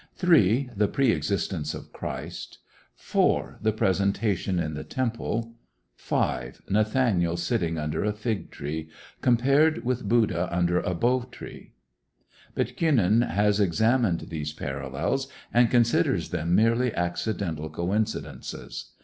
[0.15, 2.57] (3) The preëxistence of Christ;
[2.95, 5.53] (4) The presentation in the Temple;
[5.95, 8.89] (5) Nathanael sitting under a fig tree,
[9.21, 11.73] compared with Buddha under a Bo tree.
[12.55, 18.93] But Kuenen has examined these parallels, and considers them merely accidental coincidences.